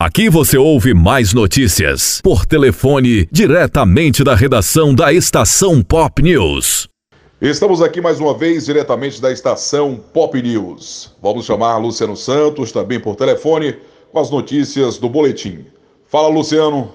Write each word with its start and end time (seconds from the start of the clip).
Aqui 0.00 0.30
você 0.30 0.56
ouve 0.56 0.94
mais 0.94 1.34
notícias 1.34 2.20
por 2.22 2.46
telefone 2.46 3.26
diretamente 3.32 4.22
da 4.22 4.32
redação 4.32 4.94
da 4.94 5.12
Estação 5.12 5.82
Pop 5.82 6.22
News. 6.22 6.88
Estamos 7.42 7.82
aqui 7.82 8.00
mais 8.00 8.20
uma 8.20 8.32
vez 8.32 8.66
diretamente 8.66 9.20
da 9.20 9.32
Estação 9.32 9.98
Pop 10.14 10.40
News. 10.40 11.16
Vamos 11.20 11.46
chamar 11.46 11.78
Luciano 11.78 12.16
Santos 12.16 12.70
também 12.70 13.00
por 13.00 13.16
telefone 13.16 13.74
com 14.12 14.20
as 14.20 14.30
notícias 14.30 14.98
do 14.98 15.08
boletim. 15.08 15.66
Fala, 16.06 16.28
Luciano. 16.28 16.92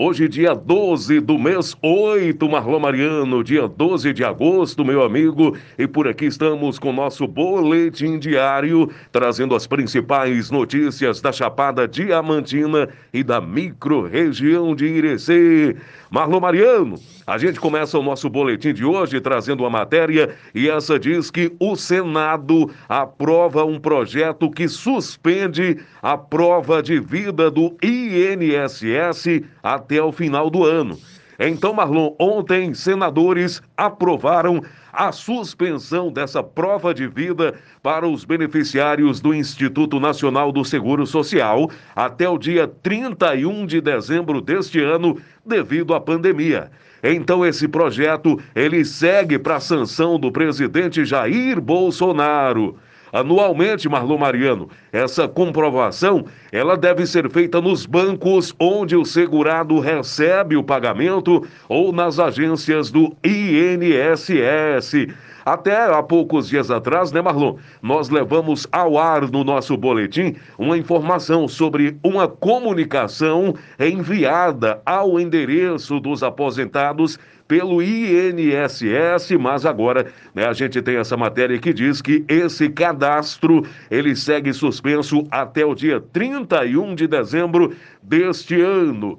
Hoje, 0.00 0.28
dia 0.28 0.54
12 0.54 1.18
do 1.18 1.36
mês 1.36 1.76
8, 1.82 2.48
Marlon 2.48 2.78
Mariano, 2.78 3.42
dia 3.42 3.66
12 3.66 4.12
de 4.12 4.22
agosto, 4.22 4.84
meu 4.84 5.02
amigo, 5.02 5.56
e 5.76 5.88
por 5.88 6.06
aqui 6.06 6.26
estamos 6.26 6.78
com 6.78 6.92
nosso 6.92 7.26
boletim 7.26 8.16
diário, 8.16 8.88
trazendo 9.10 9.56
as 9.56 9.66
principais 9.66 10.52
notícias 10.52 11.20
da 11.20 11.32
Chapada 11.32 11.88
Diamantina 11.88 12.88
e 13.12 13.24
da 13.24 13.40
micro-região 13.40 14.72
de 14.72 14.86
Irecê. 14.86 15.74
Marlon 16.12 16.40
Mariano, 16.40 16.94
a 17.26 17.36
gente 17.36 17.58
começa 17.58 17.98
o 17.98 18.02
nosso 18.02 18.30
boletim 18.30 18.72
de 18.72 18.84
hoje 18.84 19.20
trazendo 19.20 19.64
uma 19.64 19.70
matéria 19.70 20.30
e 20.54 20.70
essa 20.70 20.96
diz 20.96 21.28
que 21.28 21.52
o 21.58 21.74
Senado 21.74 22.70
aprova 22.88 23.64
um 23.64 23.80
projeto 23.80 24.48
que 24.48 24.68
suspende 24.68 25.76
a 26.00 26.16
prova 26.16 26.82
de 26.82 27.00
vida 27.00 27.50
do 27.50 27.76
INSS 27.82 29.42
até 29.60 29.87
o 30.02 30.12
final 30.12 30.50
do 30.50 30.64
ano. 30.64 30.98
Então, 31.40 31.72
Marlon, 31.72 32.14
ontem 32.18 32.74
senadores 32.74 33.62
aprovaram 33.76 34.60
a 34.92 35.12
suspensão 35.12 36.10
dessa 36.10 36.42
prova 36.42 36.92
de 36.92 37.06
vida 37.06 37.54
para 37.80 38.08
os 38.08 38.24
beneficiários 38.24 39.20
do 39.20 39.32
Instituto 39.32 40.00
Nacional 40.00 40.50
do 40.50 40.64
Seguro 40.64 41.06
Social 41.06 41.70
até 41.94 42.28
o 42.28 42.36
dia 42.36 42.66
31 42.66 43.66
de 43.66 43.80
dezembro 43.80 44.40
deste 44.40 44.80
ano, 44.80 45.16
devido 45.46 45.94
à 45.94 46.00
pandemia. 46.00 46.72
Então 47.04 47.46
esse 47.46 47.68
projeto 47.68 48.40
ele 48.56 48.84
segue 48.84 49.38
para 49.38 49.56
a 49.56 49.60
sanção 49.60 50.18
do 50.18 50.32
presidente 50.32 51.04
Jair 51.04 51.60
Bolsonaro 51.60 52.76
anualmente, 53.12 53.88
Marlon 53.88 54.18
Mariano. 54.18 54.68
Essa 54.92 55.28
comprovação, 55.28 56.24
ela 56.52 56.76
deve 56.76 57.06
ser 57.06 57.30
feita 57.30 57.60
nos 57.60 57.86
bancos 57.86 58.54
onde 58.58 58.96
o 58.96 59.04
segurado 59.04 59.78
recebe 59.80 60.56
o 60.56 60.62
pagamento 60.62 61.46
ou 61.68 61.92
nas 61.92 62.18
agências 62.18 62.90
do 62.90 63.16
INSS. 63.24 65.08
Até 65.48 65.74
há 65.74 66.02
poucos 66.02 66.46
dias 66.46 66.70
atrás, 66.70 67.10
né, 67.10 67.22
Marlon? 67.22 67.56
Nós 67.80 68.10
levamos 68.10 68.66
ao 68.70 68.98
ar 68.98 69.30
no 69.30 69.42
nosso 69.42 69.78
boletim 69.78 70.36
uma 70.58 70.76
informação 70.76 71.48
sobre 71.48 71.96
uma 72.04 72.28
comunicação 72.28 73.54
enviada 73.80 74.82
ao 74.84 75.18
endereço 75.18 75.98
dos 76.00 76.22
aposentados 76.22 77.18
pelo 77.48 77.82
INSS, 77.82 79.30
mas 79.40 79.64
agora 79.64 80.12
né, 80.34 80.46
a 80.46 80.52
gente 80.52 80.82
tem 80.82 80.96
essa 80.98 81.16
matéria 81.16 81.58
que 81.58 81.72
diz 81.72 82.02
que 82.02 82.22
esse 82.28 82.68
cadastro 82.68 83.62
ele 83.90 84.14
segue 84.14 84.52
suspenso 84.52 85.26
até 85.30 85.64
o 85.64 85.74
dia 85.74 85.98
31 85.98 86.94
de 86.94 87.06
dezembro 87.06 87.74
deste 88.02 88.60
ano. 88.60 89.18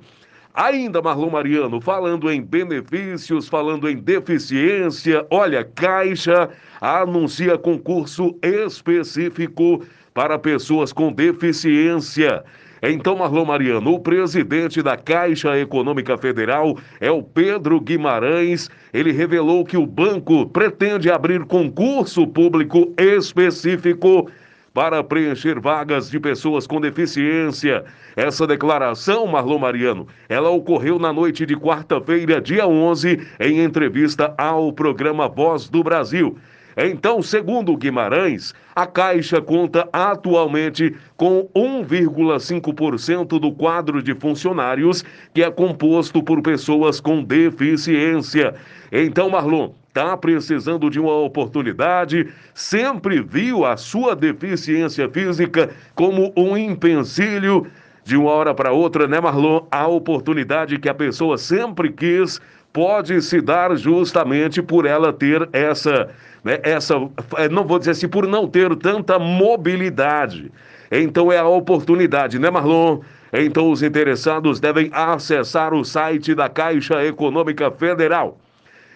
Ainda, 0.59 1.01
Marlon 1.01 1.29
Mariano, 1.29 1.79
falando 1.79 2.29
em 2.29 2.41
benefícios, 2.41 3.47
falando 3.47 3.87
em 3.87 3.95
deficiência, 3.95 5.25
olha, 5.31 5.63
Caixa 5.63 6.49
anuncia 6.81 7.57
concurso 7.57 8.37
específico 8.43 9.85
para 10.13 10.37
pessoas 10.37 10.91
com 10.91 11.13
deficiência. 11.13 12.43
Então, 12.83 13.15
Marlon 13.15 13.45
Mariano, 13.45 13.93
o 13.93 14.01
presidente 14.01 14.81
da 14.81 14.97
Caixa 14.97 15.57
Econômica 15.57 16.17
Federal 16.17 16.77
é 16.99 17.09
o 17.09 17.23
Pedro 17.23 17.79
Guimarães. 17.79 18.69
Ele 18.93 19.13
revelou 19.13 19.63
que 19.63 19.77
o 19.77 19.87
banco 19.87 20.45
pretende 20.49 21.09
abrir 21.09 21.45
concurso 21.45 22.27
público 22.27 22.93
específico 22.97 24.29
para 24.73 25.03
preencher 25.03 25.59
vagas 25.59 26.09
de 26.09 26.19
pessoas 26.19 26.67
com 26.67 26.79
deficiência. 26.79 27.83
Essa 28.15 28.45
declaração, 28.45 29.25
Marlon 29.27 29.59
Mariano, 29.59 30.07
ela 30.27 30.49
ocorreu 30.49 30.99
na 30.99 31.11
noite 31.11 31.45
de 31.45 31.55
quarta-feira, 31.55 32.41
dia 32.41 32.67
11, 32.67 33.27
em 33.39 33.63
entrevista 33.63 34.33
ao 34.37 34.71
programa 34.71 35.27
Voz 35.27 35.69
do 35.69 35.83
Brasil. 35.83 36.37
Então, 36.77 37.21
segundo 37.21 37.75
Guimarães, 37.75 38.53
a 38.75 38.85
Caixa 38.85 39.41
conta 39.41 39.87
atualmente 39.91 40.95
com 41.17 41.49
1,5% 41.55 43.39
do 43.39 43.51
quadro 43.51 44.01
de 44.01 44.13
funcionários 44.15 45.03
que 45.33 45.43
é 45.43 45.51
composto 45.51 46.23
por 46.23 46.41
pessoas 46.41 47.01
com 47.01 47.23
deficiência. 47.23 48.53
Então, 48.91 49.29
Marlon, 49.29 49.71
está 49.89 50.15
precisando 50.15 50.89
de 50.89 50.99
uma 50.99 51.13
oportunidade, 51.13 52.31
sempre 52.53 53.21
viu 53.21 53.65
a 53.65 53.75
sua 53.75 54.15
deficiência 54.15 55.09
física 55.09 55.69
como 55.95 56.31
um 56.37 56.55
empecilho. 56.55 57.67
De 58.05 58.15
uma 58.17 58.31
hora 58.31 58.55
para 58.55 58.71
outra, 58.71 59.07
né, 59.07 59.19
Marlon? 59.19 59.67
A 59.69 59.87
oportunidade 59.87 60.79
que 60.79 60.89
a 60.89 60.93
pessoa 60.95 61.37
sempre 61.37 61.91
quis 61.91 62.39
pode 62.71 63.21
se 63.21 63.41
dar 63.41 63.75
justamente 63.75 64.61
por 64.61 64.85
ela 64.85 65.11
ter 65.11 65.47
essa 65.51 66.09
né, 66.43 66.59
essa, 66.63 66.95
é, 67.37 67.49
não 67.49 67.65
vou 67.65 67.79
dizer 67.79 67.91
assim, 67.91 68.07
por 68.07 68.25
não 68.27 68.47
ter 68.47 68.73
tanta 68.77 69.19
mobilidade. 69.19 70.51
Então 70.91 71.31
é 71.31 71.37
a 71.37 71.47
oportunidade, 71.47 72.39
né, 72.39 72.49
Marlon? 72.49 73.01
Então 73.31 73.69
os 73.69 73.83
interessados 73.83 74.59
devem 74.59 74.89
acessar 74.91 75.73
o 75.73 75.83
site 75.83 76.33
da 76.33 76.49
Caixa 76.49 77.03
Econômica 77.05 77.69
Federal. 77.69 78.37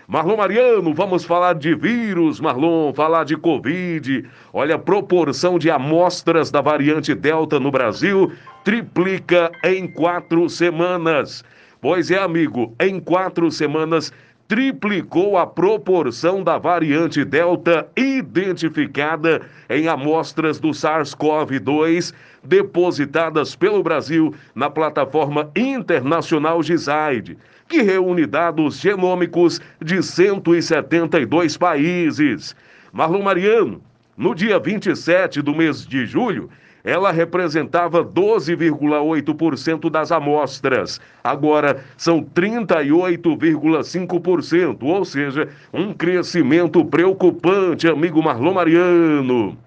Marlon 0.07 0.35
Mariano, 0.35 0.93
vamos 0.93 1.23
falar 1.23 1.55
de 1.55 1.73
vírus, 1.75 2.39
Marlon, 2.39 2.93
falar 2.93 3.23
de 3.23 3.37
Covid. 3.37 4.25
Olha, 4.51 4.75
a 4.75 4.79
proporção 4.79 5.57
de 5.57 5.69
amostras 5.69 6.51
da 6.51 6.61
variante 6.61 7.13
Delta 7.13 7.59
no 7.59 7.71
Brasil 7.71 8.31
triplica 8.65 9.51
em 9.63 9.87
quatro 9.87 10.49
semanas. 10.49 11.43
Pois 11.83 12.09
é, 12.09 12.17
amigo, 12.17 12.73
em 12.79 12.97
quatro 12.97 13.51
semanas 13.51 14.09
triplicou 14.47 15.37
a 15.37 15.45
proporção 15.45 16.41
da 16.41 16.57
variante 16.57 17.25
Delta 17.25 17.89
identificada 17.97 19.41
em 19.69 19.89
amostras 19.89 20.61
do 20.61 20.69
SARS-CoV-2 20.69 22.13
depositadas 22.41 23.53
pelo 23.53 23.83
Brasil 23.83 24.33
na 24.55 24.69
plataforma 24.69 25.51
internacional 25.57 26.63
GISAID, 26.63 27.37
que 27.67 27.81
reúne 27.81 28.25
dados 28.25 28.79
genômicos 28.79 29.59
de 29.83 30.01
172 30.01 31.57
países. 31.57 32.55
Marlon 32.93 33.23
Mariano, 33.23 33.81
no 34.15 34.33
dia 34.33 34.57
27 34.57 35.41
do 35.41 35.53
mês 35.53 35.85
de 35.85 36.05
julho, 36.05 36.49
ela 36.83 37.11
representava 37.11 38.03
12,8% 38.03 39.89
das 39.89 40.11
amostras. 40.11 40.99
Agora 41.23 41.81
são 41.95 42.21
38,5%, 42.21 44.83
ou 44.83 45.05
seja, 45.05 45.47
um 45.73 45.93
crescimento 45.93 46.83
preocupante, 46.83 47.87
amigo 47.87 48.21
Marlon 48.21 48.53
Mariano. 48.53 49.57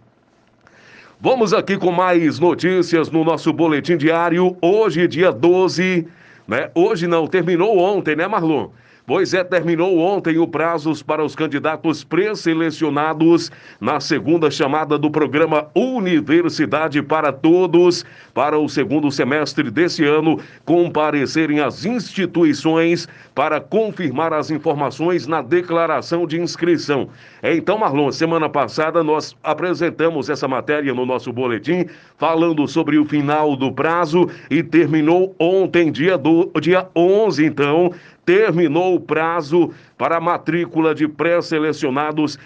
Vamos 1.18 1.54
aqui 1.54 1.78
com 1.78 1.90
mais 1.90 2.38
notícias 2.38 3.10
no 3.10 3.24
nosso 3.24 3.50
boletim 3.50 3.96
diário. 3.96 4.54
Hoje, 4.60 5.08
dia 5.08 5.32
12, 5.32 6.06
né? 6.46 6.70
Hoje 6.74 7.06
não, 7.06 7.26
terminou 7.26 7.78
ontem, 7.78 8.14
né, 8.14 8.28
Marlon? 8.28 8.68
Pois 9.06 9.32
é, 9.32 9.44
terminou 9.44 9.98
ontem 10.00 10.36
o 10.36 10.48
prazo 10.48 10.92
para 11.04 11.24
os 11.24 11.36
candidatos 11.36 12.02
pré-selecionados 12.02 13.52
na 13.80 14.00
segunda 14.00 14.50
chamada 14.50 14.98
do 14.98 15.08
programa 15.12 15.68
Universidade 15.76 17.00
para 17.00 17.32
Todos 17.32 18.04
para 18.34 18.58
o 18.58 18.68
segundo 18.68 19.08
semestre 19.12 19.70
desse 19.70 20.04
ano 20.04 20.40
comparecerem 20.64 21.60
às 21.60 21.84
instituições 21.84 23.06
para 23.32 23.60
confirmar 23.60 24.32
as 24.32 24.50
informações 24.50 25.28
na 25.28 25.40
declaração 25.40 26.26
de 26.26 26.40
inscrição. 26.40 27.08
Então, 27.44 27.78
Marlon, 27.78 28.10
semana 28.10 28.48
passada 28.48 29.04
nós 29.04 29.36
apresentamos 29.40 30.28
essa 30.28 30.48
matéria 30.48 30.92
no 30.92 31.06
nosso 31.06 31.32
boletim 31.32 31.86
falando 32.18 32.66
sobre 32.66 32.98
o 32.98 33.04
final 33.04 33.54
do 33.54 33.70
prazo 33.70 34.28
e 34.50 34.64
terminou 34.64 35.32
ontem, 35.38 35.92
dia, 35.92 36.18
do, 36.18 36.50
dia 36.60 36.88
11, 36.96 37.44
então, 37.44 37.92
terminou 38.26 38.96
o 38.96 39.00
prazo 39.00 39.70
para 39.96 40.16
a 40.16 40.20
matrícula 40.20 40.92
de 40.94 41.06
pré-selecionados 41.06 42.36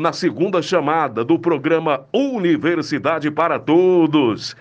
na 0.00 0.12
segunda 0.12 0.62
chamada 0.62 1.24
do 1.24 1.36
programa 1.36 2.06
Universidade 2.12 3.28
para 3.30 3.58
Todos. 3.58 4.56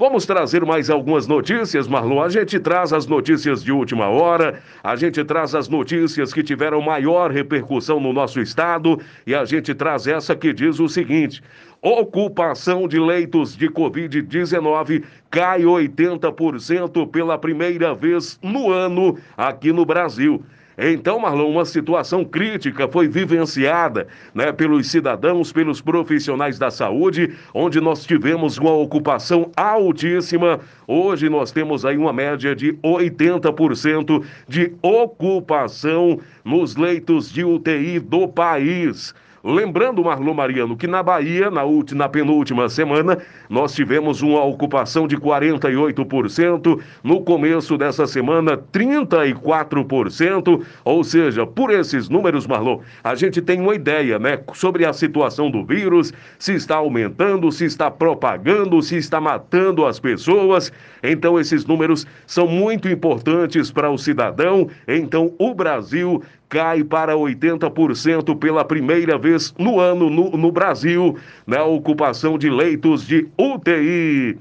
Vamos 0.00 0.24
trazer 0.24 0.64
mais 0.64 0.88
algumas 0.88 1.26
notícias, 1.26 1.86
Marlon. 1.86 2.22
A 2.22 2.30
gente 2.30 2.58
traz 2.58 2.90
as 2.90 3.06
notícias 3.06 3.62
de 3.62 3.70
última 3.70 4.08
hora, 4.08 4.58
a 4.82 4.96
gente 4.96 5.22
traz 5.22 5.54
as 5.54 5.68
notícias 5.68 6.32
que 6.32 6.42
tiveram 6.42 6.80
maior 6.80 7.30
repercussão 7.30 8.00
no 8.00 8.10
nosso 8.10 8.40
estado 8.40 8.98
e 9.26 9.34
a 9.34 9.44
gente 9.44 9.74
traz 9.74 10.06
essa 10.06 10.34
que 10.34 10.54
diz 10.54 10.80
o 10.80 10.88
seguinte: 10.88 11.42
ocupação 11.82 12.88
de 12.88 12.98
leitos 12.98 13.54
de 13.54 13.68
Covid-19 13.68 15.04
cai 15.30 15.64
80% 15.64 17.10
pela 17.10 17.36
primeira 17.36 17.94
vez 17.94 18.38
no 18.42 18.72
ano 18.72 19.18
aqui 19.36 19.70
no 19.70 19.84
Brasil. 19.84 20.42
Então, 20.78 21.18
Marlon, 21.18 21.50
uma 21.50 21.64
situação 21.64 22.24
crítica 22.24 22.88
foi 22.88 23.08
vivenciada 23.08 24.06
né, 24.34 24.52
pelos 24.52 24.90
cidadãos, 24.90 25.52
pelos 25.52 25.80
profissionais 25.80 26.58
da 26.58 26.70
saúde, 26.70 27.34
onde 27.52 27.80
nós 27.80 28.04
tivemos 28.04 28.56
uma 28.56 28.72
ocupação 28.72 29.50
altíssima. 29.56 30.60
Hoje 30.86 31.28
nós 31.28 31.50
temos 31.52 31.84
aí 31.84 31.96
uma 31.96 32.12
média 32.12 32.54
de 32.54 32.72
80% 32.82 34.24
de 34.48 34.72
ocupação 34.80 36.18
nos 36.44 36.76
leitos 36.76 37.30
de 37.30 37.44
UTI 37.44 37.98
do 37.98 38.26
país. 38.28 39.14
Lembrando, 39.42 40.04
Marlon 40.04 40.34
Mariano, 40.34 40.76
que 40.76 40.86
na 40.86 41.02
Bahia, 41.02 41.50
na, 41.50 41.62
na 41.94 42.08
penúltima 42.08 42.68
semana, 42.68 43.16
nós 43.48 43.72
tivemos 43.72 44.20
uma 44.20 44.44
ocupação 44.44 45.08
de 45.08 45.16
48%, 45.16 46.78
no 47.02 47.22
começo 47.22 47.78
dessa 47.78 48.06
semana, 48.06 48.58
34%, 48.58 50.62
ou 50.84 51.02
seja, 51.02 51.46
por 51.46 51.70
esses 51.70 52.10
números, 52.10 52.46
Marlon, 52.46 52.80
a 53.02 53.14
gente 53.14 53.40
tem 53.40 53.60
uma 53.60 53.74
ideia, 53.74 54.18
né, 54.18 54.40
sobre 54.52 54.84
a 54.84 54.92
situação 54.92 55.50
do 55.50 55.64
vírus, 55.64 56.12
se 56.38 56.52
está 56.52 56.76
aumentando, 56.76 57.50
se 57.50 57.64
está 57.64 57.90
propagando, 57.90 58.82
se 58.82 58.96
está 58.96 59.20
matando 59.20 59.86
as 59.86 59.98
pessoas. 59.98 60.70
Então, 61.02 61.40
esses 61.40 61.64
números 61.64 62.06
são 62.26 62.46
muito 62.46 62.88
importantes 62.88 63.70
para 63.70 63.90
o 63.90 63.96
cidadão. 63.96 64.68
Então, 64.86 65.32
o 65.38 65.54
Brasil 65.54 66.22
cai 66.50 66.82
para 66.82 67.14
80% 67.14 68.36
pela 68.36 68.64
primeira 68.64 69.16
vez 69.16 69.29
no 69.58 69.80
ano 69.80 70.08
no, 70.08 70.30
no 70.30 70.52
Brasil, 70.52 71.16
na 71.46 71.64
ocupação 71.64 72.38
de 72.38 72.48
leitos 72.48 73.06
de 73.06 73.28
UTI. 73.38 74.38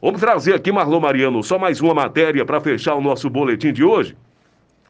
Vamos 0.00 0.20
trazer 0.20 0.54
aqui, 0.54 0.72
Marlon 0.72 1.00
Mariano, 1.00 1.42
só 1.42 1.58
mais 1.58 1.80
uma 1.80 1.94
matéria 1.94 2.44
para 2.44 2.60
fechar 2.60 2.94
o 2.94 3.00
nosso 3.00 3.30
boletim 3.30 3.72
de 3.72 3.84
hoje. 3.84 4.16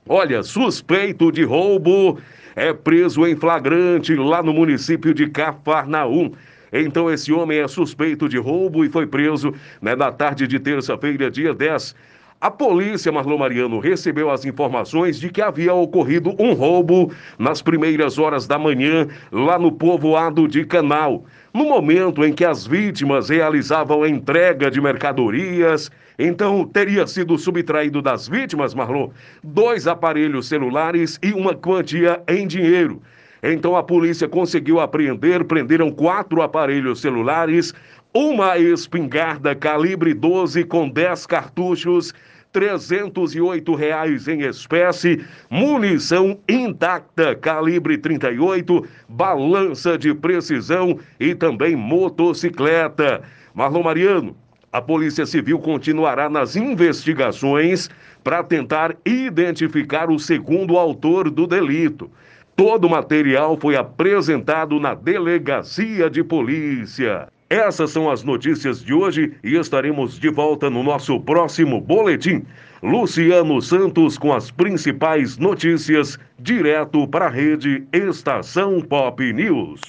Olha, 0.09 0.43
suspeito 0.43 1.31
de 1.31 1.45
roubo 1.45 2.19
é 2.57 2.73
preso 2.73 3.27
em 3.27 3.37
flagrante 3.37 4.15
lá 4.15 4.43
no 4.43 4.53
município 4.53 5.15
de 5.15 5.29
Cafarnaum. 5.29 6.33
Então, 6.73 7.11
esse 7.11 7.33
homem 7.33 7.59
é 7.59 7.69
suspeito 7.69 8.29
de 8.29 8.39
roubo 8.39 8.85
e 8.85 8.89
foi 8.89 9.07
preso 9.07 9.55
né, 9.81 9.95
na 9.95 10.11
tarde 10.11 10.47
de 10.47 10.59
terça-feira, 10.59 11.31
dia 11.31 11.53
10. 11.53 11.95
A 12.43 12.51
polícia, 12.51 13.13
Marlon 13.13 13.39
Mariano, 13.39 13.79
recebeu 13.79 14.29
as 14.29 14.45
informações 14.45 15.21
de 15.21 15.31
que 15.31 15.41
havia 15.41 15.73
ocorrido 15.73 16.35
um 16.41 16.55
roubo 16.55 17.13
nas 17.39 17.63
primeiras 17.63 18.19
horas 18.19 18.49
da 18.49 18.59
manhã 18.59 19.07
lá 19.31 19.57
no 19.61 19.71
povoado 19.71 20.49
de 20.49 20.65
Canal. 20.65 21.25
No 21.55 21.65
momento 21.65 22.25
em 22.25 22.33
que 22.33 22.45
as 22.45 22.67
vítimas 22.67 23.29
realizavam 23.29 24.03
a 24.03 24.09
entrega 24.09 24.73
de 24.73 24.81
mercadorias, 24.81 25.89
então 26.19 26.65
teria 26.65 27.07
sido 27.07 27.39
subtraído 27.39 28.03
das 28.03 28.27
vítimas, 28.27 28.75
Marlon, 28.75 29.11
dois 29.45 29.87
aparelhos 29.87 30.49
celulares 30.49 31.21
e 31.23 31.33
uma 31.33 31.55
quantia 31.55 32.25
em 32.27 32.45
dinheiro. 32.45 33.01
Então 33.41 33.77
a 33.77 33.85
polícia 33.85 34.29
conseguiu 34.29 34.81
apreender, 34.81 35.45
prenderam 35.45 35.93
quatro 35.93 36.43
aparelhos 36.43 37.01
celulares, 37.01 37.73
uma 38.15 38.59
espingarda 38.59 39.55
calibre 39.55 40.13
12 40.13 40.65
com 40.65 40.89
10 40.89 41.27
cartuchos 41.27 42.13
308 42.53 43.75
reais 43.75 44.29
em 44.29 44.43
espécie, 44.43 45.25
munição 45.49 46.39
intacta 46.47 47.35
calibre 47.35 47.97
38, 47.97 48.87
balança 49.09 49.97
de 49.97 50.15
precisão 50.15 50.99
e 51.19 51.35
também 51.35 51.75
motocicleta. 51.75 53.23
Marlon 53.55 53.83
Mariano, 53.83 54.37
a 54.71 54.83
Polícia 54.83 55.25
Civil 55.25 55.59
continuará 55.59 56.29
nas 56.29 56.55
investigações 56.55 57.89
para 58.23 58.45
tentar 58.45 58.95
identificar 59.07 60.11
o 60.11 60.19
segundo 60.19 60.77
autor 60.77 61.31
do 61.31 61.47
delito. 61.47 62.11
Todo 62.55 62.85
o 62.85 62.91
material 62.91 63.57
foi 63.59 63.77
apresentado 63.77 64.79
na 64.79 64.95
delegacia 64.95 66.11
de 66.11 66.23
polícia. 66.23 67.32
Essas 67.53 67.91
são 67.91 68.11
as 68.11 68.23
notícias 68.25 68.83
de 68.83 68.95
hoje 68.95 69.35
e 69.45 69.57
estaremos 69.57 70.19
de 70.19 70.31
volta 70.31 70.71
no 70.71 70.83
nosso 70.83 71.21
próximo 71.21 71.83
boletim. 71.83 72.47
Luciano 72.83 73.61
Santos 73.61 74.17
com 74.17 74.33
as 74.33 74.51
principais 74.51 75.37
notícias, 75.37 76.19
direto 76.41 77.07
para 77.07 77.27
a 77.27 77.29
rede 77.29 77.85
Estação 77.93 78.81
Pop 78.81 79.23
News. 79.35 79.83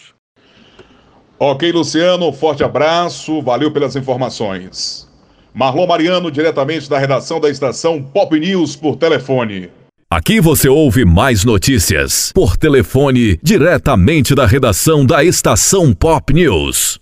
Ok, 1.40 1.72
Luciano, 1.72 2.34
forte 2.34 2.66
abraço, 2.66 3.42
valeu 3.42 3.72
pelas 3.72 3.96
informações. 3.96 5.10
Marlon 5.54 5.88
Mariano, 5.88 6.30
diretamente 6.30 6.90
da 6.90 7.00
redação 7.00 7.40
da 7.40 7.50
Estação 7.50 8.04
Pop 8.04 8.38
News 8.38 8.76
por 8.76 8.98
telefone. 8.98 9.70
Aqui 10.12 10.42
você 10.42 10.68
ouve 10.68 11.06
mais 11.06 11.46
notícias 11.46 12.30
por 12.36 12.58
telefone, 12.58 13.40
diretamente 13.42 14.36
da 14.36 14.46
redação 14.46 15.06
da 15.06 15.24
Estação 15.24 15.94
Pop 15.94 16.34
News. 16.34 17.02